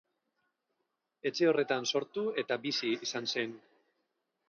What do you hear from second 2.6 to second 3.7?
bizi izan zen.